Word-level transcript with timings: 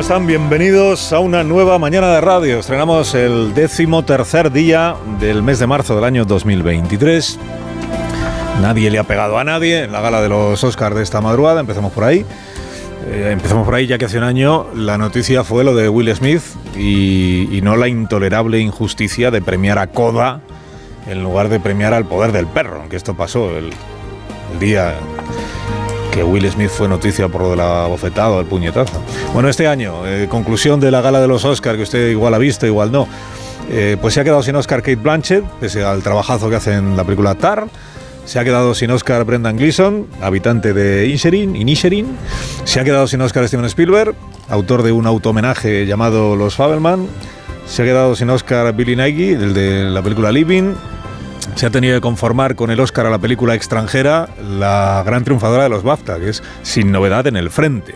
¿Cómo 0.00 0.08
están? 0.08 0.26
Bienvenidos 0.26 1.12
a 1.12 1.18
una 1.18 1.44
nueva 1.44 1.78
mañana 1.78 2.10
de 2.14 2.22
radio. 2.22 2.60
Estrenamos 2.60 3.14
el 3.14 3.52
décimo 3.52 4.02
tercer 4.02 4.50
día 4.50 4.96
del 5.20 5.42
mes 5.42 5.58
de 5.58 5.66
marzo 5.66 5.94
del 5.94 6.04
año 6.04 6.24
2023. 6.24 7.38
Nadie 8.62 8.90
le 8.90 8.98
ha 8.98 9.04
pegado 9.04 9.36
a 9.36 9.44
nadie 9.44 9.84
en 9.84 9.92
la 9.92 10.00
gala 10.00 10.22
de 10.22 10.30
los 10.30 10.64
Oscars 10.64 10.96
de 10.96 11.02
esta 11.02 11.20
madrugada. 11.20 11.60
Empezamos 11.60 11.92
por 11.92 12.04
ahí. 12.04 12.24
Eh, 13.10 13.28
empezamos 13.32 13.66
por 13.66 13.74
ahí 13.74 13.86
ya 13.86 13.98
que 13.98 14.06
hace 14.06 14.16
un 14.16 14.24
año 14.24 14.68
la 14.74 14.96
noticia 14.96 15.44
fue 15.44 15.64
lo 15.64 15.74
de 15.74 15.90
Will 15.90 16.16
Smith 16.16 16.44
y, 16.74 17.54
y 17.54 17.60
no 17.60 17.76
la 17.76 17.86
intolerable 17.86 18.58
injusticia 18.58 19.30
de 19.30 19.42
premiar 19.42 19.78
a 19.78 19.88
Coda 19.88 20.40
en 21.10 21.22
lugar 21.22 21.50
de 21.50 21.60
premiar 21.60 21.92
al 21.92 22.06
poder 22.06 22.32
del 22.32 22.46
perro, 22.46 22.88
que 22.88 22.96
esto 22.96 23.18
pasó 23.18 23.54
el, 23.54 23.70
el 24.54 24.58
día 24.58 24.94
que 26.10 26.22
Will 26.24 26.50
Smith 26.50 26.70
fue 26.70 26.88
noticia 26.88 27.28
por 27.28 27.42
lo 27.42 27.50
de 27.50 27.56
la 27.56 27.86
bofetada 27.86 28.30
o 28.30 28.40
el 28.40 28.46
puñetazo. 28.46 29.00
Bueno, 29.32 29.48
este 29.48 29.66
año, 29.66 30.06
eh, 30.06 30.26
conclusión 30.28 30.80
de 30.80 30.90
la 30.90 31.00
gala 31.00 31.20
de 31.20 31.28
los 31.28 31.44
Oscars, 31.44 31.76
que 31.76 31.82
usted 31.82 32.10
igual 32.10 32.34
ha 32.34 32.38
visto, 32.38 32.66
igual 32.66 32.90
no, 32.90 33.06
eh, 33.70 33.96
pues 34.00 34.14
se 34.14 34.20
ha 34.20 34.24
quedado 34.24 34.42
sin 34.42 34.56
Oscar 34.56 34.80
Kate 34.80 34.96
Blanchett, 34.96 35.44
pese 35.60 35.84
al 35.84 36.02
trabajazo 36.02 36.50
que 36.50 36.56
hace 36.56 36.74
en 36.74 36.96
la 36.96 37.04
película 37.04 37.34
Tar. 37.34 37.66
Se 38.24 38.38
ha 38.38 38.44
quedado 38.44 38.74
sin 38.74 38.90
Oscar 38.90 39.24
Brendan 39.24 39.56
Gleeson, 39.56 40.06
habitante 40.20 40.72
de 40.72 41.06
Inisherin, 41.06 41.56
Inisherin. 41.56 42.16
Se 42.64 42.80
ha 42.80 42.84
quedado 42.84 43.06
sin 43.06 43.20
Oscar 43.22 43.46
Steven 43.48 43.64
Spielberg, 43.66 44.14
autor 44.48 44.82
de 44.82 44.92
un 44.92 45.06
auto-homenaje 45.06 45.86
llamado 45.86 46.36
Los 46.36 46.54
Fabelman. 46.54 47.06
Se 47.66 47.82
ha 47.82 47.84
quedado 47.84 48.14
sin 48.14 48.30
Oscar 48.30 48.72
Billy 48.74 48.96
Nighy, 48.96 49.30
el 49.30 49.54
de 49.54 49.84
la 49.84 50.02
película 50.02 50.30
Living. 50.30 50.74
Se 51.60 51.66
ha 51.66 51.70
tenido 51.70 51.94
que 51.94 52.00
conformar 52.00 52.56
con 52.56 52.70
el 52.70 52.80
Oscar 52.80 53.04
a 53.04 53.10
la 53.10 53.18
película 53.18 53.54
extranjera, 53.54 54.30
la 54.42 55.02
gran 55.04 55.24
triunfadora 55.24 55.64
de 55.64 55.68
los 55.68 55.82
BAFTA, 55.82 56.18
que 56.18 56.30
es 56.30 56.42
Sin 56.62 56.90
Novedad 56.90 57.26
en 57.26 57.36
el 57.36 57.50
Frente, 57.50 57.94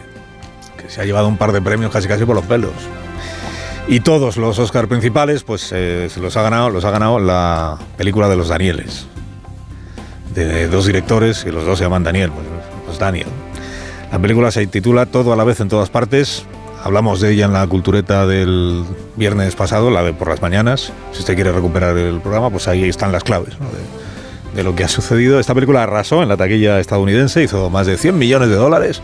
que 0.76 0.90
se 0.90 1.00
ha 1.00 1.06
llevado 1.06 1.28
un 1.28 1.38
par 1.38 1.50
de 1.50 1.62
premios 1.62 1.90
casi 1.90 2.06
casi 2.06 2.26
por 2.26 2.36
los 2.36 2.44
pelos. 2.44 2.74
Y 3.88 4.00
todos 4.00 4.36
los 4.36 4.58
Oscar 4.58 4.86
principales, 4.86 5.44
pues 5.44 5.72
eh, 5.72 6.10
se 6.10 6.20
los 6.20 6.36
ha 6.36 6.42
ganado, 6.42 6.68
los 6.68 6.84
ha 6.84 6.90
ganado 6.90 7.18
la 7.18 7.78
película 7.96 8.28
de 8.28 8.36
los 8.36 8.48
Danieles, 8.48 9.06
de 10.34 10.68
dos 10.68 10.84
directores 10.84 11.46
y 11.46 11.50
los 11.50 11.64
dos 11.64 11.78
se 11.78 11.84
llaman 11.84 12.04
Daniel, 12.04 12.32
pues, 12.32 12.46
pues 12.84 12.98
Daniel. 12.98 13.28
La 14.12 14.18
película 14.18 14.50
se 14.50 14.66
titula 14.66 15.06
Todo 15.06 15.32
a 15.32 15.36
la 15.36 15.44
vez 15.44 15.60
en 15.60 15.70
todas 15.70 15.88
partes. 15.88 16.44
Hablamos 16.84 17.22
de 17.22 17.32
ella 17.32 17.46
en 17.46 17.54
la 17.54 17.66
cultureta 17.66 18.26
del 18.26 18.84
viernes 19.16 19.56
pasado, 19.56 19.90
la 19.90 20.02
de 20.02 20.12
por 20.12 20.28
las 20.28 20.42
mañanas. 20.42 20.92
Si 21.12 21.20
usted 21.20 21.34
quiere 21.34 21.50
recuperar 21.50 21.96
el 21.96 22.20
programa, 22.20 22.50
pues 22.50 22.68
ahí 22.68 22.86
están 22.86 23.10
las 23.10 23.24
claves 23.24 23.54
de, 24.54 24.62
lo 24.62 24.74
que 24.74 24.84
ha 24.84 24.88
sucedido. 24.88 25.40
Esta 25.40 25.54
película 25.54 25.82
arrasó 25.82 26.22
en 26.22 26.28
la 26.28 26.36
taquilla 26.36 26.78
estadounidense, 26.80 27.42
hizo 27.42 27.70
más 27.70 27.86
de 27.86 27.96
100 27.96 28.18
millones 28.18 28.50
de 28.50 28.56
dólares. 28.56 29.00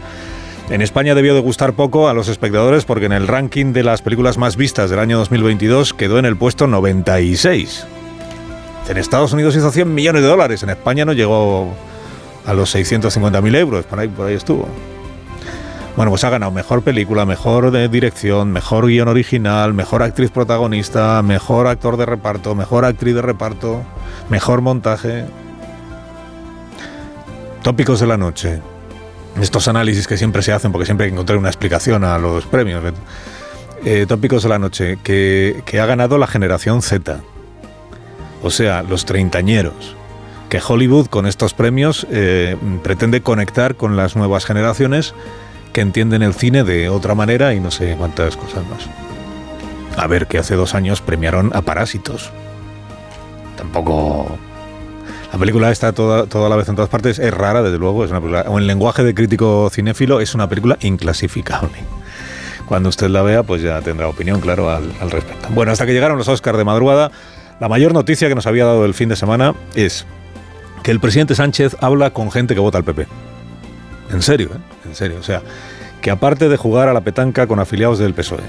En 0.68 0.82
España 0.82 1.14
debió 1.14 1.32
de 1.32 1.40
gustar 1.40 1.72
poco 1.72 2.10
a 2.10 2.12
los 2.12 2.28
espectadores 2.28 2.84
porque 2.84 3.06
en 3.06 3.12
el 3.12 3.26
ranking 3.26 3.72
de 3.72 3.82
las 3.82 4.02
películas 4.02 4.36
más 4.36 4.58
vistas 4.58 4.90
del 4.90 4.98
año 4.98 5.16
2022 5.16 5.94
quedó 5.94 6.18
en 6.18 6.26
el 6.26 6.36
puesto 6.36 6.66
96. 6.66 7.86
En 8.90 8.98
Estados 8.98 9.32
Unidos 9.32 9.56
hizo 9.56 9.72
100 9.72 9.94
millones 9.94 10.20
de 10.20 10.28
dólares, 10.28 10.62
en 10.62 10.68
España 10.68 11.06
no 11.06 11.14
llegó 11.14 11.72
a 12.44 12.52
los 12.52 12.74
650.000 12.74 13.56
euros, 13.56 13.86
por 13.86 14.00
ahí, 14.00 14.08
por 14.08 14.26
ahí 14.26 14.34
estuvo. 14.34 14.68
Bueno, 15.96 16.10
pues 16.12 16.24
ha 16.24 16.30
ganado 16.30 16.52
mejor 16.52 16.82
película, 16.82 17.26
mejor 17.26 17.70
de 17.70 17.88
dirección, 17.88 18.52
mejor 18.52 18.86
guion 18.86 19.08
original, 19.08 19.74
mejor 19.74 20.02
actriz 20.02 20.30
protagonista, 20.30 21.20
mejor 21.22 21.66
actor 21.66 21.96
de 21.96 22.06
reparto, 22.06 22.54
mejor 22.54 22.84
actriz 22.84 23.14
de 23.14 23.22
reparto, 23.22 23.82
mejor 24.28 24.60
montaje. 24.60 25.24
Tópicos 27.62 28.00
de 28.00 28.06
la 28.06 28.16
noche. 28.16 28.60
Estos 29.40 29.68
análisis 29.68 30.06
que 30.06 30.16
siempre 30.16 30.42
se 30.42 30.52
hacen 30.52 30.72
porque 30.72 30.86
siempre 30.86 31.04
hay 31.04 31.10
que 31.10 31.14
encontrar 31.14 31.38
una 31.38 31.48
explicación 31.48 32.04
a 32.04 32.18
los 32.18 32.46
premios. 32.46 32.82
Eh, 33.84 34.06
tópicos 34.08 34.42
de 34.42 34.48
la 34.48 34.58
noche. 34.58 34.98
Que, 35.02 35.62
ha 35.80 35.86
ganado 35.86 36.18
la 36.18 36.26
generación 36.26 36.82
Z. 36.82 37.20
O 38.42 38.50
sea, 38.50 38.82
los 38.82 39.04
treintañeros 39.04 39.96
que 40.48 40.60
Hollywood 40.66 41.06
con 41.06 41.26
estos 41.26 41.54
premios 41.54 42.06
eh, 42.10 42.56
pretende 42.82 43.20
conectar 43.20 43.76
con 43.76 43.96
las 43.96 44.16
nuevas 44.16 44.44
generaciones 44.46 45.14
que 45.72 45.80
entienden 45.80 46.22
el 46.22 46.34
cine 46.34 46.64
de 46.64 46.88
otra 46.88 47.14
manera 47.14 47.54
y 47.54 47.60
no 47.60 47.70
sé 47.70 47.94
cuántas 47.96 48.36
cosas 48.36 48.64
más. 48.68 48.88
A 49.96 50.06
ver, 50.06 50.26
que 50.26 50.38
hace 50.38 50.54
dos 50.54 50.74
años 50.74 51.00
premiaron 51.00 51.50
a 51.54 51.62
Parásitos. 51.62 52.30
Tampoco... 53.56 54.38
La 55.32 55.38
película 55.38 55.70
está 55.70 55.92
toda, 55.92 56.26
toda 56.26 56.48
la 56.48 56.56
vez 56.56 56.68
en 56.68 56.74
todas 56.74 56.90
partes, 56.90 57.20
es 57.20 57.32
rara, 57.32 57.62
desde 57.62 57.78
luego, 57.78 58.04
es 58.04 58.10
una. 58.10 58.18
O 58.18 58.58
en 58.58 58.66
lenguaje 58.66 59.04
de 59.04 59.14
crítico 59.14 59.70
cinéfilo, 59.70 60.20
es 60.20 60.34
una 60.34 60.48
película 60.48 60.76
inclasificable. 60.80 61.78
Cuando 62.66 62.88
usted 62.88 63.08
la 63.08 63.22
vea, 63.22 63.44
pues 63.44 63.62
ya 63.62 63.80
tendrá 63.80 64.08
opinión, 64.08 64.40
claro, 64.40 64.70
al, 64.70 64.92
al 65.00 65.10
respecto. 65.10 65.48
Bueno, 65.50 65.70
hasta 65.70 65.86
que 65.86 65.92
llegaron 65.92 66.18
los 66.18 66.26
Oscars 66.26 66.58
de 66.58 66.64
madrugada, 66.64 67.12
la 67.60 67.68
mayor 67.68 67.92
noticia 67.92 68.28
que 68.28 68.34
nos 68.34 68.46
había 68.46 68.64
dado 68.64 68.84
el 68.84 68.94
fin 68.94 69.08
de 69.08 69.16
semana 69.16 69.54
es 69.74 70.04
que 70.82 70.90
el 70.90 70.98
presidente 70.98 71.34
Sánchez 71.34 71.76
habla 71.80 72.10
con 72.10 72.32
gente 72.32 72.54
que 72.54 72.60
vota 72.60 72.78
al 72.78 72.84
PP. 72.84 73.06
En 74.12 74.22
serio, 74.22 74.50
¿eh? 74.54 74.88
En 74.88 74.94
serio. 74.94 75.18
O 75.20 75.22
sea, 75.22 75.42
que 76.00 76.10
aparte 76.10 76.48
de 76.48 76.56
jugar 76.56 76.88
a 76.88 76.92
la 76.92 77.02
petanca 77.02 77.46
con 77.46 77.58
afiliados 77.58 77.98
del 77.98 78.14
PSOE, 78.14 78.42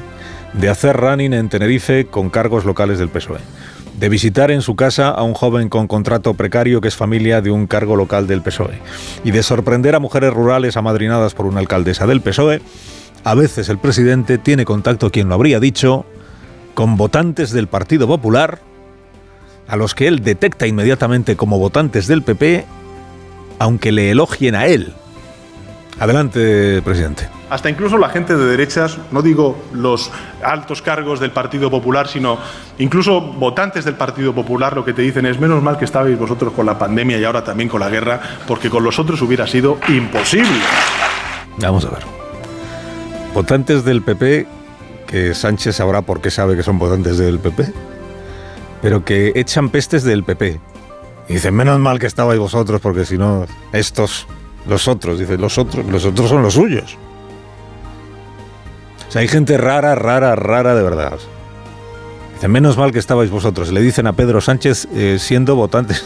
de 0.53 0.69
hacer 0.69 0.97
running 0.97 1.33
en 1.33 1.49
Tenerife 1.49 2.05
con 2.05 2.29
cargos 2.29 2.65
locales 2.65 2.99
del 2.99 3.09
PSOE, 3.09 3.39
de 3.99 4.09
visitar 4.09 4.51
en 4.51 4.61
su 4.61 4.75
casa 4.75 5.09
a 5.09 5.23
un 5.23 5.33
joven 5.33 5.69
con 5.69 5.87
contrato 5.87 6.33
precario 6.33 6.81
que 6.81 6.87
es 6.87 6.95
familia 6.95 7.41
de 7.41 7.51
un 7.51 7.67
cargo 7.67 7.95
local 7.95 8.27
del 8.27 8.41
PSOE, 8.41 8.79
y 9.23 9.31
de 9.31 9.43
sorprender 9.43 9.95
a 9.95 9.99
mujeres 9.99 10.33
rurales 10.33 10.77
amadrinadas 10.77 11.33
por 11.33 11.45
una 11.45 11.59
alcaldesa 11.59 12.07
del 12.07 12.21
PSOE, 12.21 12.61
a 13.23 13.35
veces 13.35 13.69
el 13.69 13.77
presidente 13.77 14.37
tiene 14.37 14.65
contacto, 14.65 15.11
quien 15.11 15.29
lo 15.29 15.35
habría 15.35 15.59
dicho, 15.59 16.05
con 16.73 16.97
votantes 16.97 17.51
del 17.51 17.67
Partido 17.67 18.07
Popular, 18.07 18.59
a 19.67 19.75
los 19.75 19.93
que 19.93 20.07
él 20.07 20.23
detecta 20.23 20.67
inmediatamente 20.67 21.35
como 21.35 21.59
votantes 21.59 22.07
del 22.07 22.23
PP, 22.23 22.65
aunque 23.59 23.91
le 23.91 24.11
elogien 24.11 24.55
a 24.55 24.65
él. 24.65 24.93
Adelante, 26.01 26.81
presidente. 26.81 27.29
Hasta 27.49 27.69
incluso 27.69 27.97
la 27.97 28.09
gente 28.09 28.35
de 28.35 28.45
derechas, 28.45 28.97
no 29.11 29.21
digo 29.21 29.63
los 29.71 30.11
altos 30.43 30.81
cargos 30.81 31.19
del 31.19 31.31
Partido 31.31 31.69
Popular, 31.69 32.07
sino 32.07 32.39
incluso 32.79 33.21
votantes 33.21 33.85
del 33.85 33.95
Partido 33.95 34.33
Popular, 34.33 34.75
lo 34.75 34.83
que 34.83 34.93
te 34.93 35.01
dicen 35.01 35.25
es 35.25 35.39
menos 35.39 35.61
mal 35.61 35.77
que 35.77 35.85
estabais 35.85 36.17
vosotros 36.17 36.51
con 36.53 36.65
la 36.65 36.77
pandemia 36.77 37.17
y 37.19 37.23
ahora 37.23 37.43
también 37.43 37.69
con 37.69 37.79
la 37.79 37.89
guerra, 37.89 38.19
porque 38.47 38.69
con 38.69 38.83
los 38.83 38.99
otros 38.99 39.21
hubiera 39.21 39.47
sido 39.47 39.77
imposible. 39.87 40.59
Vamos 41.59 41.85
a 41.85 41.91
ver. 41.91 42.03
Votantes 43.33 43.85
del 43.85 44.01
PP, 44.01 44.47
que 45.07 45.33
Sánchez 45.33 45.77
sabrá 45.77 46.01
por 46.01 46.19
qué 46.19 46.31
sabe 46.31 46.55
que 46.57 46.63
son 46.63 46.79
votantes 46.79 47.17
del 47.17 47.39
PP 47.39 47.71
pero 48.81 49.05
que 49.05 49.31
echan 49.35 49.69
pestes 49.69 50.03
del 50.03 50.23
PP. 50.23 50.59
Y 51.29 51.33
dicen, 51.33 51.53
menos 51.53 51.79
mal 51.79 51.99
que 51.99 52.07
estabais 52.07 52.39
vosotros, 52.39 52.81
porque 52.81 53.05
si 53.05 53.17
no, 53.17 53.45
estos, 53.71 54.27
los 54.67 54.87
otros, 54.87 55.19
dicen, 55.19 55.41
los 55.41 55.57
otros, 55.57 55.85
los 55.85 56.05
otros 56.05 56.29
son 56.29 56.43
los 56.43 56.53
suyos. 56.53 56.97
O 59.07 59.11
sea, 59.11 59.21
hay 59.21 59.27
gente 59.27 59.57
rara, 59.57 59.95
rara, 59.95 60.35
rara 60.35 60.75
de 60.75 60.83
verdad. 60.83 61.19
Dicen, 62.35 62.51
menos 62.51 62.77
mal 62.77 62.91
que 62.91 62.99
estabais 62.99 63.29
vosotros. 63.29 63.71
Le 63.71 63.81
dicen 63.81 64.07
a 64.07 64.13
Pedro 64.13 64.39
Sánchez 64.39 64.87
eh, 64.93 65.17
siendo 65.19 65.55
votantes 65.55 66.05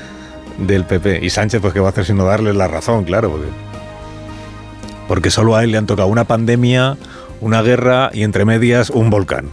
del 0.58 0.84
PP. 0.84 1.24
Y 1.24 1.30
Sánchez, 1.30 1.60
pues, 1.60 1.72
¿qué 1.74 1.80
va 1.80 1.88
a 1.88 1.90
hacer 1.90 2.04
sino 2.04 2.24
darle 2.24 2.52
la 2.52 2.68
razón? 2.68 3.04
Claro, 3.04 3.30
porque, 3.30 3.48
porque 5.08 5.30
solo 5.30 5.56
a 5.56 5.64
él 5.64 5.72
le 5.72 5.78
han 5.78 5.86
tocado 5.86 6.08
una 6.08 6.24
pandemia, 6.24 6.96
una 7.40 7.62
guerra 7.62 8.10
y 8.12 8.22
entre 8.22 8.44
medias 8.44 8.90
un 8.90 9.10
volcán. 9.10 9.50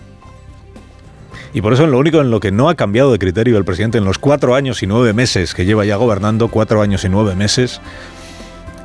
Y 1.53 1.61
por 1.61 1.73
eso 1.73 1.85
lo 1.85 1.99
único 1.99 2.19
en 2.19 2.31
lo 2.31 2.39
que 2.39 2.51
no 2.51 2.67
ha 2.67 2.75
cambiado 2.75 3.11
de 3.11 3.19
criterio 3.19 3.57
el 3.57 3.65
presidente 3.65 3.99
en 3.99 4.05
los 4.05 4.17
cuatro 4.17 4.55
años 4.55 4.81
y 4.81 4.87
nueve 4.87 5.13
meses 5.13 5.53
que 5.53 5.65
lleva 5.65 5.85
ya 5.85 5.97
gobernando, 5.97 6.47
cuatro 6.47 6.81
años 6.81 7.05
y 7.05 7.09
nueve 7.09 7.35
meses, 7.35 7.79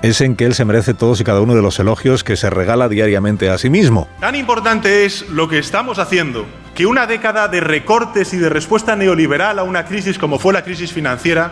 es 0.02 0.20
en 0.20 0.36
que 0.36 0.44
él 0.44 0.54
se 0.54 0.64
merece 0.64 0.94
todos 0.94 1.20
y 1.20 1.24
cada 1.24 1.40
uno 1.40 1.54
de 1.54 1.62
los 1.62 1.78
elogios 1.78 2.24
que 2.24 2.36
se 2.36 2.50
regala 2.50 2.88
diariamente 2.88 3.50
a 3.50 3.58
sí 3.58 3.70
mismo. 3.70 4.08
Tan 4.20 4.34
importante 4.34 5.04
es 5.04 5.28
lo 5.28 5.48
que 5.48 5.58
estamos 5.58 5.98
haciendo 5.98 6.46
que 6.74 6.86
una 6.86 7.06
década 7.06 7.48
de 7.48 7.60
recortes 7.60 8.32
y 8.32 8.36
de 8.36 8.48
respuesta 8.48 8.94
neoliberal 8.94 9.58
a 9.58 9.64
una 9.64 9.84
crisis 9.84 10.16
como 10.18 10.38
fue 10.38 10.52
la 10.52 10.62
crisis 10.62 10.92
financiera 10.92 11.50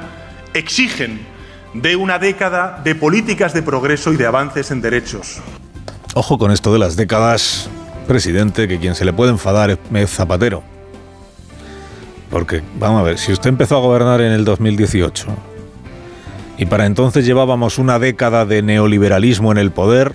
exigen 0.55 1.27
de 1.75 1.97
una 1.97 2.19
década 2.19 2.81
de 2.85 2.95
políticas 2.95 3.53
de 3.53 3.63
progreso 3.63 4.13
y 4.13 4.17
de 4.17 4.27
avances 4.27 4.71
en 4.71 4.81
derechos. 4.81 5.41
Ojo 6.15 6.39
con 6.39 6.53
esto 6.53 6.73
de 6.73 6.79
las 6.79 6.97
décadas, 6.97 7.69
presidente, 8.07 8.69
que 8.69 8.79
quien 8.79 8.95
se 8.95 9.05
le 9.05 9.13
puede 9.13 9.33
enfadar 9.33 9.77
es 9.93 10.11
Zapatero. 10.11 10.63
Porque, 12.31 12.63
vamos 12.79 13.01
a 13.01 13.03
ver, 13.03 13.19
si 13.19 13.33
usted 13.33 13.51
empezó 13.51 13.77
a 13.77 13.81
gobernar 13.81 14.21
en 14.21 14.33
el 14.33 14.45
2018 14.45 15.27
y 16.59 16.67
para 16.67 16.87
entonces 16.87 17.27
llevábamos 17.27 17.79
una 17.79 17.99
década 17.99 18.47
de 18.47 18.63
neoliberalismo 18.63 19.53
en 19.53 19.59
el 19.59 19.71
poder, 19.71 20.15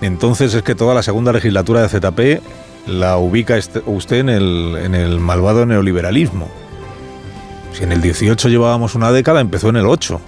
entonces 0.00 0.52
es 0.54 0.62
que 0.62 0.74
toda 0.74 0.94
la 0.94 1.02
segunda 1.02 1.32
legislatura 1.32 1.80
de 1.80 1.88
ZP 1.88 2.42
la 2.86 3.16
ubica 3.16 3.56
este, 3.56 3.82
usted 3.86 4.18
en 4.18 4.28
el, 4.28 4.76
en 4.82 4.94
el 4.94 5.18
malvado 5.18 5.64
neoliberalismo. 5.64 6.48
Si 7.72 7.82
en 7.82 7.92
el 7.92 8.02
18 8.02 8.48
llevábamos 8.48 8.94
una 8.94 9.10
década, 9.10 9.40
empezó 9.40 9.70
en 9.70 9.76
el 9.76 9.86
8. 9.86 10.20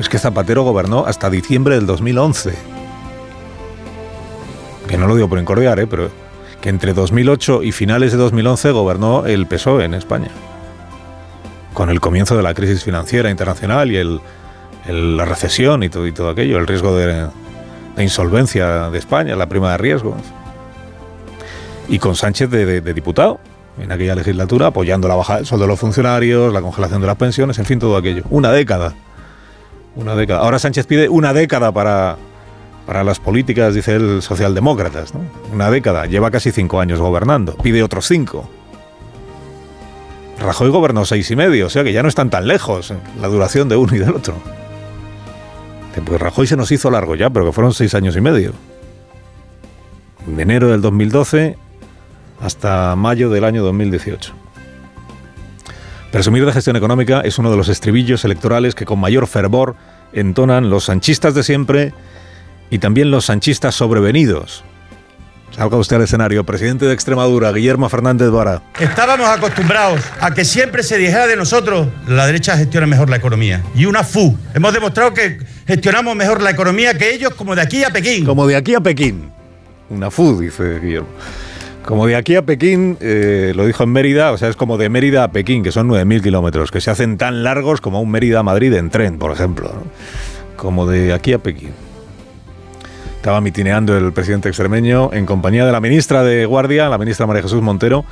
Es 0.00 0.08
que 0.08 0.18
Zapatero 0.18 0.62
gobernó 0.62 1.06
hasta 1.06 1.30
diciembre 1.30 1.76
del 1.76 1.86
2011. 1.86 2.52
Que 4.88 4.98
no 4.98 5.06
lo 5.06 5.14
digo 5.14 5.28
por 5.28 5.38
incordiar, 5.38 5.78
¿eh? 5.78 5.86
pero 5.86 6.10
que 6.60 6.68
entre 6.68 6.92
2008 6.92 7.62
y 7.62 7.72
finales 7.72 8.12
de 8.12 8.18
2011 8.18 8.72
gobernó 8.72 9.24
el 9.24 9.46
PSOE 9.46 9.84
en 9.84 9.94
España. 9.94 10.30
Con 11.74 11.90
el 11.90 12.00
comienzo 12.00 12.36
de 12.36 12.42
la 12.42 12.54
crisis 12.54 12.82
financiera 12.84 13.30
internacional 13.30 13.90
y 13.90 13.96
el, 13.96 14.20
la 14.88 15.24
recesión 15.24 15.82
y 15.82 15.88
todo, 15.88 16.06
y 16.06 16.12
todo 16.12 16.30
aquello, 16.30 16.58
el 16.58 16.66
riesgo 16.66 16.96
de, 16.96 17.28
de, 17.96 18.02
insolvencia 18.02 18.90
de 18.90 18.98
España, 18.98 19.36
la 19.36 19.48
prima 19.48 19.72
de 19.72 19.78
riesgo. 19.78 20.16
Y 21.88 21.98
con 21.98 22.14
Sánchez 22.14 22.50
de, 22.50 22.80
de 22.80 22.94
diputado 22.94 23.40
en 23.78 23.92
aquella 23.92 24.14
legislatura, 24.14 24.68
apoyando 24.68 25.08
la 25.08 25.14
baja 25.14 25.36
del 25.36 25.46
sueldo 25.46 25.64
de 25.64 25.68
los 25.68 25.80
funcionarios, 25.80 26.52
la 26.52 26.60
congelación 26.60 27.00
de 27.00 27.06
las 27.06 27.16
pensiones, 27.16 27.58
en 27.58 27.64
fin, 27.64 27.78
todo 27.78 27.96
aquello. 27.96 28.22
Una 28.30 28.52
década. 28.52 28.94
Una 29.96 30.14
década. 30.14 30.40
Ahora 30.40 30.58
Sánchez 30.58 30.86
pide 30.86 31.08
una 31.08 31.32
década 31.32 31.72
para, 31.72 32.16
para 32.86 33.04
las 33.04 33.18
políticas, 33.18 33.74
dice 33.74 33.94
él, 33.96 34.22
socialdemócratas. 34.22 35.14
¿no? 35.14 35.20
Una 35.52 35.70
década. 35.70 36.06
Lleva 36.06 36.30
casi 36.30 36.52
cinco 36.52 36.80
años 36.80 37.00
gobernando. 37.00 37.56
Pide 37.56 37.82
otros 37.82 38.06
cinco. 38.06 38.48
Rajoy 40.40 40.70
gobernó 40.70 41.04
seis 41.04 41.30
y 41.30 41.36
medio, 41.36 41.66
o 41.66 41.70
sea 41.70 41.84
que 41.84 41.92
ya 41.92 42.02
no 42.02 42.08
están 42.08 42.30
tan 42.30 42.48
lejos 42.48 42.92
la 43.20 43.28
duración 43.28 43.68
de 43.68 43.76
uno 43.76 43.94
y 43.94 43.98
del 43.98 44.14
otro. 44.14 44.34
Pues 46.04 46.20
Rajoy 46.20 46.46
se 46.46 46.56
nos 46.56 46.72
hizo 46.72 46.90
largo 46.90 47.14
ya, 47.14 47.28
pero 47.28 47.44
que 47.44 47.52
fueron 47.52 47.74
seis 47.74 47.94
años 47.94 48.16
y 48.16 48.22
medio. 48.22 48.52
De 50.26 50.42
enero 50.42 50.68
del 50.68 50.80
2012 50.80 51.58
hasta 52.40 52.96
mayo 52.96 53.28
del 53.28 53.44
año 53.44 53.62
2018. 53.62 54.32
Presumir 56.10 56.46
de 56.46 56.52
gestión 56.52 56.76
económica 56.76 57.20
es 57.20 57.38
uno 57.38 57.50
de 57.50 57.56
los 57.56 57.68
estribillos 57.68 58.24
electorales 58.24 58.74
que 58.74 58.86
con 58.86 58.98
mayor 58.98 59.26
fervor 59.26 59.76
entonan 60.12 60.70
los 60.70 60.84
sanchistas 60.84 61.34
de 61.34 61.42
siempre 61.42 61.92
y 62.70 62.78
también 62.78 63.10
los 63.10 63.26
sanchistas 63.26 63.74
sobrevenidos. 63.74 64.64
Salga 65.54 65.76
usted 65.76 65.96
al 65.96 66.02
escenario, 66.02 66.44
presidente 66.44 66.86
de 66.86 66.94
Extremadura, 66.94 67.50
Guillermo 67.52 67.88
Fernández 67.88 68.30
Vara. 68.30 68.62
Estábamos 68.78 69.28
acostumbrados 69.28 70.00
a 70.20 70.32
que 70.32 70.44
siempre 70.44 70.82
se 70.82 70.96
dijera 70.96 71.26
de 71.26 71.36
nosotros, 71.36 71.88
la 72.06 72.26
derecha 72.26 72.56
gestiona 72.56 72.86
mejor 72.86 73.10
la 73.10 73.16
economía. 73.16 73.62
Y 73.74 73.84
una 73.86 74.04
FU. 74.04 74.38
Hemos 74.54 74.72
demostrado 74.72 75.12
que 75.12 75.38
gestionamos 75.66 76.14
mejor 76.14 76.40
la 76.40 76.50
economía 76.50 76.96
que 76.96 77.12
ellos 77.12 77.34
como 77.34 77.56
de 77.56 77.62
aquí 77.62 77.82
a 77.82 77.90
Pekín. 77.90 78.24
Como 78.24 78.46
de 78.46 78.56
aquí 78.56 78.74
a 78.74 78.80
Pekín. 78.80 79.30
Una 79.90 80.10
FU, 80.10 80.40
dice 80.40 80.78
Guillermo. 80.78 81.08
Como 81.84 82.06
de 82.06 82.14
aquí 82.14 82.36
a 82.36 82.42
Pekín, 82.42 82.96
eh, 83.00 83.52
lo 83.56 83.66
dijo 83.66 83.82
en 83.82 83.90
Mérida, 83.90 84.30
o 84.32 84.38
sea, 84.38 84.48
es 84.48 84.56
como 84.56 84.78
de 84.78 84.88
Mérida 84.88 85.24
a 85.24 85.32
Pekín, 85.32 85.64
que 85.64 85.72
son 85.72 85.88
9.000 85.88 86.22
kilómetros, 86.22 86.70
que 86.70 86.80
se 86.80 86.90
hacen 86.90 87.18
tan 87.18 87.42
largos 87.42 87.80
como 87.80 88.00
un 88.00 88.10
Mérida 88.10 88.40
a 88.40 88.42
Madrid 88.44 88.72
en 88.74 88.90
tren, 88.90 89.18
por 89.18 89.32
ejemplo. 89.32 89.68
¿no? 89.74 89.82
Como 90.56 90.86
de 90.86 91.12
aquí 91.12 91.32
a 91.32 91.38
Pekín. 91.38 91.72
Estaba 93.20 93.42
mitineando 93.42 93.98
el 93.98 94.14
presidente 94.14 94.48
extremeño 94.48 95.12
en 95.12 95.26
compañía 95.26 95.66
de 95.66 95.72
la 95.72 95.80
ministra 95.80 96.22
de 96.22 96.46
Guardia, 96.46 96.88
la 96.88 96.96
ministra 96.96 97.26
María 97.26 97.42
Jesús 97.42 97.60
Montero, 97.60 98.06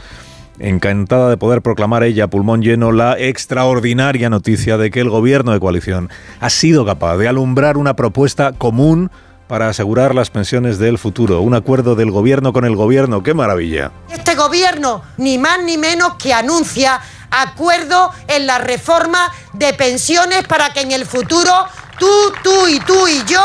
encantada 0.58 1.30
de 1.30 1.38
poder 1.38 1.62
proclamar 1.62 2.02
ella 2.02 2.26
pulmón 2.28 2.60
lleno 2.60 2.92
la 2.92 3.18
extraordinaria 3.18 4.28
noticia 4.28 4.76
de 4.76 4.90
que 4.90 5.00
el 5.00 5.08
gobierno 5.08 5.52
de 5.52 5.60
coalición 5.60 6.10
ha 6.40 6.50
sido 6.50 6.84
capaz 6.84 7.16
de 7.16 7.26
alumbrar 7.26 7.78
una 7.78 7.96
propuesta 7.96 8.52
común 8.52 9.10
para 9.46 9.70
asegurar 9.70 10.14
las 10.14 10.28
pensiones 10.28 10.76
del 10.76 10.98
futuro. 10.98 11.40
Un 11.40 11.54
acuerdo 11.54 11.94
del 11.94 12.10
gobierno 12.10 12.52
con 12.52 12.66
el 12.66 12.76
gobierno. 12.76 13.22
¡Qué 13.22 13.32
maravilla! 13.32 13.92
Este 14.12 14.34
gobierno, 14.34 15.00
ni 15.16 15.38
más 15.38 15.64
ni 15.64 15.78
menos 15.78 16.16
que 16.16 16.34
anuncia 16.34 17.00
acuerdo 17.30 18.10
en 18.26 18.46
la 18.46 18.58
reforma 18.58 19.32
de 19.54 19.72
pensiones 19.72 20.46
para 20.46 20.68
que 20.74 20.82
en 20.82 20.92
el 20.92 21.06
futuro 21.06 21.50
tú, 21.98 22.06
tú 22.42 22.68
y 22.68 22.78
tú 22.80 23.08
y 23.08 23.24
yo 23.24 23.40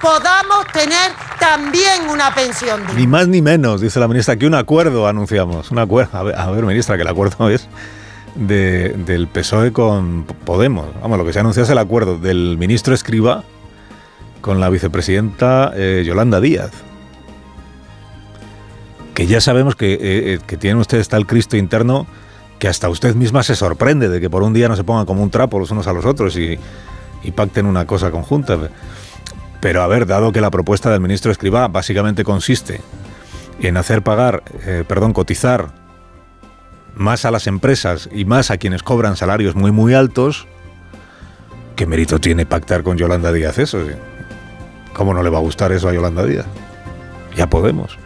podamos 0.00 0.66
tener 0.72 1.12
también 1.38 2.08
una 2.10 2.34
pensión. 2.34 2.82
Ni 2.96 3.06
más 3.06 3.28
ni 3.28 3.42
menos, 3.42 3.80
dice 3.80 4.00
la 4.00 4.08
ministra, 4.08 4.36
que 4.36 4.46
un 4.46 4.54
acuerdo 4.54 5.06
anunciamos. 5.06 5.70
Un 5.70 5.78
acuerdo. 5.78 6.18
A 6.18 6.50
ver, 6.50 6.64
ministra, 6.64 6.96
que 6.96 7.02
el 7.02 7.08
acuerdo 7.08 7.48
es 7.50 7.68
de, 8.34 8.90
del 8.90 9.28
PSOE 9.28 9.72
con 9.72 10.24
Podemos. 10.24 10.86
Vamos, 11.00 11.18
lo 11.18 11.24
que 11.24 11.32
se 11.32 11.40
anuncia 11.40 11.62
es 11.62 11.70
el 11.70 11.78
acuerdo 11.78 12.18
del 12.18 12.56
ministro 12.58 12.94
Escriba 12.94 13.44
con 14.40 14.60
la 14.60 14.68
vicepresidenta 14.68 15.72
eh, 15.74 16.04
Yolanda 16.06 16.40
Díaz. 16.40 16.70
Que 19.14 19.26
ya 19.26 19.40
sabemos 19.40 19.76
que, 19.76 19.94
eh, 19.94 19.98
eh, 20.00 20.38
que 20.46 20.56
tienen 20.56 20.78
ustedes 20.78 21.08
tal 21.08 21.26
Cristo 21.26 21.56
interno 21.56 22.06
que 22.58 22.68
hasta 22.68 22.88
usted 22.88 23.14
misma 23.14 23.42
se 23.42 23.54
sorprende 23.54 24.08
de 24.08 24.20
que 24.20 24.30
por 24.30 24.42
un 24.42 24.54
día 24.54 24.68
no 24.68 24.76
se 24.76 24.84
pongan 24.84 25.04
como 25.04 25.22
un 25.22 25.30
trapo 25.30 25.58
los 25.58 25.70
unos 25.70 25.86
a 25.86 25.92
los 25.92 26.06
otros 26.06 26.36
y, 26.36 26.58
y 27.22 27.30
pacten 27.32 27.66
una 27.66 27.86
cosa 27.86 28.10
conjunta. 28.10 28.58
Pero 29.66 29.82
a 29.82 29.88
ver, 29.88 30.06
dado 30.06 30.30
que 30.30 30.40
la 30.40 30.52
propuesta 30.52 30.92
del 30.92 31.00
ministro 31.00 31.32
Escribá 31.32 31.66
básicamente 31.66 32.22
consiste 32.22 32.80
en 33.60 33.76
hacer 33.76 34.00
pagar, 34.02 34.44
eh, 34.64 34.84
perdón, 34.86 35.12
cotizar 35.12 35.72
más 36.94 37.24
a 37.24 37.32
las 37.32 37.48
empresas 37.48 38.08
y 38.12 38.26
más 38.26 38.52
a 38.52 38.58
quienes 38.58 38.84
cobran 38.84 39.16
salarios 39.16 39.56
muy 39.56 39.72
muy 39.72 39.92
altos, 39.92 40.46
¿qué 41.74 41.84
mérito 41.84 42.20
tiene 42.20 42.46
pactar 42.46 42.84
con 42.84 42.96
Yolanda 42.96 43.32
Díaz 43.32 43.58
eso? 43.58 43.80
¿Cómo 44.94 45.12
no 45.12 45.24
le 45.24 45.30
va 45.30 45.38
a 45.38 45.40
gustar 45.40 45.72
eso 45.72 45.88
a 45.88 45.92
Yolanda 45.92 46.24
Díaz? 46.24 46.46
Ya 47.34 47.50
podemos. 47.50 47.98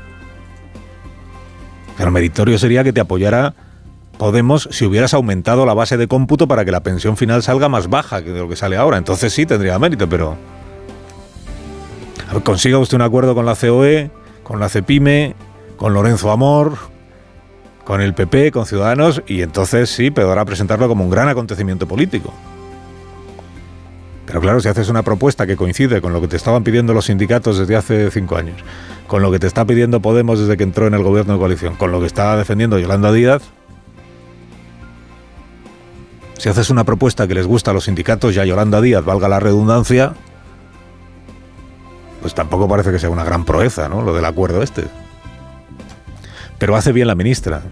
Pero 1.98 2.10
meritorio 2.10 2.56
sería 2.56 2.82
que 2.84 2.94
te 2.94 3.02
apoyara 3.02 3.54
Podemos 4.16 4.66
si 4.70 4.86
hubieras 4.86 5.12
aumentado 5.12 5.66
la 5.66 5.74
base 5.74 5.98
de 5.98 6.08
cómputo 6.08 6.48
para 6.48 6.64
que 6.64 6.70
la 6.70 6.82
pensión 6.82 7.18
final 7.18 7.42
salga 7.42 7.68
más 7.68 7.90
baja 7.90 8.24
que 8.24 8.30
de 8.30 8.38
lo 8.38 8.48
que 8.48 8.56
sale 8.56 8.78
ahora. 8.78 8.96
Entonces 8.96 9.32
sí 9.32 9.44
tendría 9.44 9.78
mérito, 9.78 10.08
pero 10.08 10.38
consiga 12.44 12.79
usted 12.79 12.97
un 12.97 13.03
acuerdo 13.03 13.35
con 13.35 13.47
la 13.47 13.55
COE, 13.55 14.11
con 14.43 14.61
la 14.61 14.69
CEPIME, 14.69 15.35
con 15.77 15.94
Lorenzo 15.94 16.31
Amor, 16.31 16.77
con 17.85 18.00
el 18.00 18.15
PP, 18.15 18.53
con 18.53 18.67
Ciudadanos, 18.67 19.22
y 19.27 19.43
entonces 19.43 19.91
sí 19.91 20.10
podrá 20.10 20.44
presentarlo 20.44 20.87
como 20.89 21.05
un 21.05 21.10
gran 21.10 21.29
acontecimiento 21.29 21.89
político. 21.89 22.32
Pero 24.27 24.41
claro, 24.41 24.60
si 24.60 24.69
haces 24.69 24.89
una 24.89 25.03
propuesta 25.03 25.44
que 25.44 25.56
coincide 25.56 26.01
con 26.01 26.13
lo 26.13 26.20
que 26.20 26.29
te 26.29 26.37
estaban 26.37 26.63
pidiendo 26.63 26.94
los 26.94 27.06
sindicatos 27.06 27.58
desde 27.58 27.75
hace 27.75 28.10
cinco 28.13 28.37
años, 28.37 28.63
con 29.08 29.22
lo 29.22 29.32
que 29.32 29.41
te 29.41 29.49
está 29.49 29.65
pidiendo 29.65 30.01
Podemos 30.01 30.39
desde 30.39 30.56
que 30.56 30.63
entró 30.63 30.87
en 30.87 30.94
el 30.94 31.03
gobierno 31.03 31.32
de 31.32 31.41
coalición, 31.41 31.75
con 31.75 31.91
lo 31.91 31.99
que 31.99 32.06
está 32.06 32.37
defendiendo 32.37 32.79
Yolanda 32.79 33.10
Díaz, 33.10 33.43
si 36.39 36.49
haces 36.49 36.70
una 36.70 36.84
propuesta 36.84 37.27
que 37.27 37.34
les 37.34 37.46
gusta 37.46 37.72
a 37.72 37.75
los 37.75 37.84
sindicatos 37.84 38.37
y 38.37 38.39
a 38.39 38.44
Yolanda 38.44 38.81
Díaz, 38.81 39.05
valga 39.05 39.29
la 39.29 39.41
redundancia, 39.41 40.15
pues 42.20 42.34
tampoco 42.34 42.69
parece 42.69 42.93
que 42.93 42.98
sea 42.98 43.10
una 43.10 43.24
gran 43.24 43.44
proeza, 43.44 43.89
¿no? 43.89 44.03
Lo 44.03 44.15
del 44.15 44.24
acuerdo 44.24 44.62
este. 44.62 44.84
Pero 46.58 46.77
hace 46.77 46.93
bien 46.93 47.06
la 47.06 47.15
ministra 47.15 47.62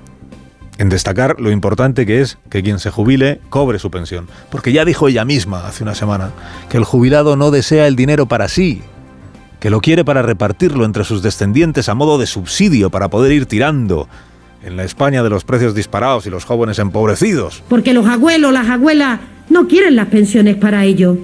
en 0.79 0.89
destacar 0.89 1.41
lo 1.41 1.51
importante 1.51 2.07
que 2.07 2.21
es 2.21 2.39
que 2.49 2.63
quien 2.63 2.79
se 2.79 2.91
jubile 2.91 3.41
cobre 3.51 3.79
su 3.79 3.91
pensión. 3.91 4.29
Porque 4.51 4.73
ya 4.73 4.85
dijo 4.85 5.09
ella 5.09 5.25
misma 5.25 5.67
hace 5.67 5.83
una 5.83 5.95
semana 5.95 6.31
que 6.69 6.77
el 6.77 6.85
jubilado 6.85 7.37
no 7.37 7.51
desea 7.51 7.87
el 7.87 7.97
dinero 7.97 8.27
para 8.27 8.49
sí, 8.49 8.83
que 9.61 9.71
lo 9.71 9.81
quiere 9.81 10.05
para 10.05 10.23
repartirlo 10.23 10.85
entre 10.85 11.05
sus 11.05 11.23
descendientes 11.23 11.89
a 11.89 11.95
modo 11.95 12.17
de 12.19 12.27
subsidio 12.27 12.91
para 12.91 13.09
poder 13.09 13.33
ir 13.33 13.47
tirando 13.47 14.09
en 14.63 14.77
la 14.77 14.85
España 14.85 15.23
de 15.23 15.31
los 15.31 15.45
precios 15.45 15.75
disparados 15.75 16.27
y 16.27 16.31
los 16.31 16.45
jóvenes 16.45 16.79
empobrecidos. 16.79 17.63
Porque 17.69 17.93
los 17.93 18.07
abuelos, 18.07 18.53
las 18.53 18.69
abuelas 18.69 19.21
no 19.51 19.67
quieren 19.67 19.97
las 19.97 20.07
pensiones 20.07 20.57
para 20.57 20.85
ellos. 20.85 21.17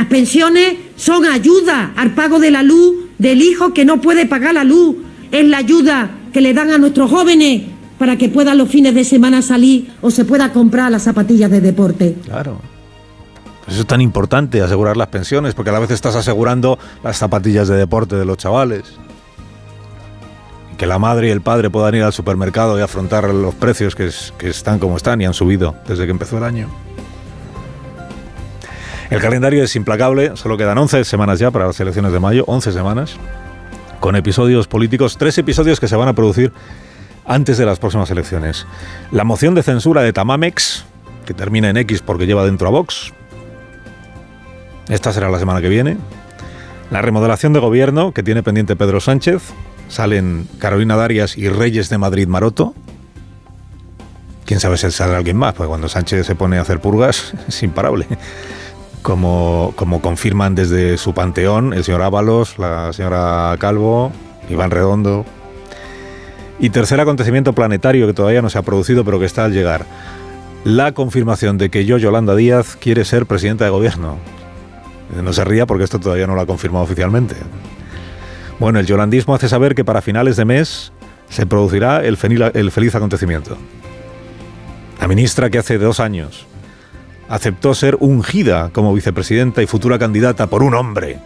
Las 0.00 0.08
pensiones 0.08 0.76
son 0.96 1.26
ayuda 1.26 1.92
al 1.94 2.14
pago 2.14 2.38
de 2.38 2.50
la 2.50 2.62
luz 2.62 3.10
del 3.18 3.42
hijo 3.42 3.74
que 3.74 3.84
no 3.84 4.00
puede 4.00 4.24
pagar 4.24 4.54
la 4.54 4.64
luz. 4.64 4.96
Es 5.30 5.46
la 5.46 5.58
ayuda 5.58 6.10
que 6.32 6.40
le 6.40 6.54
dan 6.54 6.70
a 6.70 6.78
nuestros 6.78 7.10
jóvenes 7.10 7.64
para 7.98 8.16
que 8.16 8.30
puedan 8.30 8.56
los 8.56 8.70
fines 8.70 8.94
de 8.94 9.04
semana 9.04 9.42
salir 9.42 9.92
o 10.00 10.10
se 10.10 10.24
pueda 10.24 10.54
comprar 10.54 10.90
las 10.90 11.02
zapatillas 11.02 11.50
de 11.50 11.60
deporte. 11.60 12.16
Claro. 12.24 12.62
Pues 13.66 13.74
eso 13.74 13.82
es 13.82 13.86
tan 13.86 14.00
importante, 14.00 14.62
asegurar 14.62 14.96
las 14.96 15.08
pensiones, 15.08 15.52
porque 15.52 15.68
a 15.68 15.74
la 15.74 15.80
vez 15.80 15.90
estás 15.90 16.14
asegurando 16.14 16.78
las 17.04 17.18
zapatillas 17.18 17.68
de 17.68 17.76
deporte 17.76 18.16
de 18.16 18.24
los 18.24 18.38
chavales 18.38 18.84
que 20.78 20.86
la 20.86 20.98
madre 20.98 21.28
y 21.28 21.30
el 21.30 21.42
padre 21.42 21.68
puedan 21.68 21.94
ir 21.94 22.02
al 22.04 22.14
supermercado 22.14 22.78
y 22.78 22.80
afrontar 22.80 23.28
los 23.34 23.54
precios 23.54 23.94
que, 23.94 24.08
que, 24.38 24.48
están 24.48 24.78
como 24.78 24.96
están 24.96 25.20
y 25.20 25.26
han 25.26 25.34
subido 25.34 25.74
desde 25.86 26.06
que 26.06 26.10
empezó 26.10 26.38
el 26.38 26.44
año. 26.44 26.70
El 29.10 29.20
calendario 29.20 29.64
es 29.64 29.74
implacable, 29.74 30.36
solo 30.36 30.56
quedan 30.56 30.78
11 30.78 31.04
semanas 31.04 31.40
ya 31.40 31.50
para 31.50 31.66
las 31.66 31.80
elecciones 31.80 32.12
de 32.12 32.20
mayo, 32.20 32.44
11 32.46 32.70
semanas, 32.70 33.16
con 33.98 34.14
episodios 34.14 34.68
políticos, 34.68 35.16
tres 35.18 35.36
episodios 35.36 35.80
que 35.80 35.88
se 35.88 35.96
van 35.96 36.06
a 36.06 36.12
producir 36.12 36.52
antes 37.26 37.58
de 37.58 37.66
las 37.66 37.80
próximas 37.80 38.08
elecciones. 38.12 38.68
La 39.10 39.24
moción 39.24 39.56
de 39.56 39.64
censura 39.64 40.02
de 40.02 40.12
Tamamex, 40.12 40.84
que 41.26 41.34
termina 41.34 41.68
en 41.70 41.76
X 41.78 42.02
porque 42.02 42.26
lleva 42.26 42.44
dentro 42.44 42.68
a 42.68 42.70
Vox. 42.70 43.12
Esta 44.88 45.12
será 45.12 45.28
la 45.28 45.40
semana 45.40 45.60
que 45.60 45.68
viene. 45.68 45.96
La 46.92 47.02
remodelación 47.02 47.52
de 47.52 47.58
gobierno 47.58 48.12
que 48.12 48.22
tiene 48.22 48.44
pendiente 48.44 48.76
Pedro 48.76 49.00
Sánchez. 49.00 49.42
Salen 49.88 50.48
Carolina 50.60 50.94
Darias 50.94 51.36
y 51.36 51.48
Reyes 51.48 51.88
de 51.88 51.98
Madrid 51.98 52.28
Maroto. 52.28 52.74
Quién 54.44 54.60
sabe 54.60 54.76
si 54.76 54.88
sale 54.92 55.16
alguien 55.16 55.36
más, 55.36 55.54
porque 55.54 55.68
cuando 55.68 55.88
Sánchez 55.88 56.26
se 56.26 56.36
pone 56.36 56.58
a 56.58 56.62
hacer 56.62 56.80
purgas 56.80 57.32
es 57.48 57.62
imparable. 57.64 58.06
Como, 59.02 59.72
como 59.76 60.02
confirman 60.02 60.54
desde 60.54 60.98
su 60.98 61.14
panteón 61.14 61.72
el 61.72 61.84
señor 61.84 62.02
Ábalos, 62.02 62.58
la 62.58 62.92
señora 62.92 63.56
Calvo, 63.58 64.12
Iván 64.48 64.70
Redondo. 64.70 65.24
Y 66.58 66.70
tercer 66.70 67.00
acontecimiento 67.00 67.54
planetario 67.54 68.06
que 68.06 68.12
todavía 68.12 68.42
no 68.42 68.50
se 68.50 68.58
ha 68.58 68.62
producido, 68.62 69.04
pero 69.04 69.18
que 69.18 69.24
está 69.24 69.46
al 69.46 69.52
llegar. 69.52 69.86
La 70.64 70.92
confirmación 70.92 71.56
de 71.56 71.70
que 71.70 71.86
yo, 71.86 71.96
Yolanda 71.96 72.36
Díaz, 72.36 72.76
quiere 72.76 73.06
ser 73.06 73.24
presidenta 73.24 73.64
de 73.64 73.70
gobierno. 73.70 74.18
No 75.22 75.32
se 75.32 75.44
ría 75.44 75.66
porque 75.66 75.84
esto 75.84 75.98
todavía 75.98 76.26
no 76.26 76.34
lo 76.34 76.42
ha 76.42 76.46
confirmado 76.46 76.84
oficialmente. 76.84 77.34
Bueno, 78.58 78.78
el 78.78 78.86
yolandismo 78.86 79.34
hace 79.34 79.48
saber 79.48 79.74
que 79.74 79.86
para 79.86 80.02
finales 80.02 80.36
de 80.36 80.44
mes 80.44 80.92
se 81.30 81.46
producirá 81.46 82.04
el, 82.04 82.18
el 82.54 82.70
feliz 82.70 82.94
acontecimiento. 82.94 83.56
La 85.00 85.08
ministra 85.08 85.48
que 85.48 85.56
hace 85.56 85.78
dos 85.78 85.98
años 85.98 86.46
aceptó 87.30 87.74
ser 87.74 87.96
ungida 88.00 88.70
como 88.70 88.92
vicepresidenta 88.92 89.62
y 89.62 89.66
futura 89.66 89.98
candidata 89.98 90.48
por 90.48 90.62
un 90.62 90.74
hombre 90.74 91.18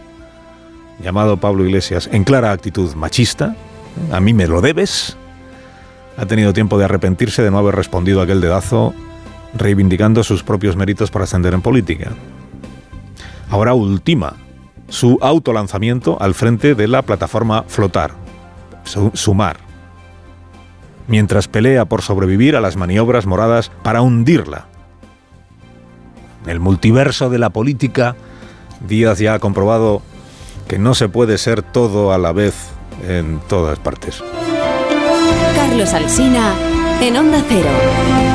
llamado 1.03 1.37
Pablo 1.37 1.65
Iglesias 1.65 2.07
en 2.13 2.23
clara 2.23 2.51
actitud 2.51 2.93
machista, 2.93 3.55
a 4.11 4.19
mí 4.19 4.33
me 4.33 4.47
lo 4.47 4.61
debes, 4.61 5.17
ha 6.15 6.25
tenido 6.25 6.53
tiempo 6.53 6.77
de 6.77 6.85
arrepentirse 6.85 7.41
de 7.41 7.51
no 7.51 7.57
haber 7.57 7.75
respondido 7.75 8.21
a 8.21 8.23
aquel 8.23 8.39
dedazo 8.39 8.93
reivindicando 9.55 10.23
sus 10.23 10.43
propios 10.43 10.75
méritos 10.75 11.11
para 11.11 11.25
ascender 11.25 11.53
en 11.53 11.61
política. 11.61 12.11
Ahora 13.49 13.73
ultima 13.73 14.35
su 14.87 15.17
autolanzamiento 15.21 16.21
al 16.21 16.35
frente 16.35 16.75
de 16.75 16.87
la 16.87 17.01
plataforma 17.01 17.63
Flotar, 17.67 18.11
Sumar, 19.13 19.57
mientras 21.07 21.47
pelea 21.47 21.85
por 21.85 22.03
sobrevivir 22.03 22.55
a 22.55 22.61
las 22.61 22.77
maniobras 22.77 23.25
moradas 23.25 23.71
para 23.81 24.01
hundirla. 24.01 24.67
El 26.47 26.59
multiverso 26.59 27.29
de 27.29 27.39
la 27.39 27.49
política, 27.49 28.15
Díaz 28.87 29.19
ya 29.19 29.33
ha 29.33 29.39
comprobado 29.39 30.01
que 30.67 30.79
no 30.79 30.95
se 30.95 31.09
puede 31.09 31.37
ser 31.37 31.61
todo 31.61 32.11
a 32.13 32.17
la 32.17 32.31
vez 32.31 32.55
en 33.07 33.39
todas 33.47 33.79
partes. 33.79 34.23
Carlos 35.55 35.93
Alsina, 35.93 36.53
en 37.01 37.17
Onda 37.17 37.43
Cero. 37.47 38.34